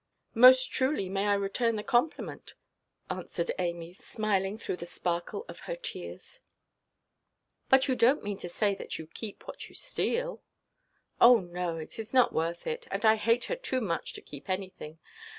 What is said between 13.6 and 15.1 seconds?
much to keep anything.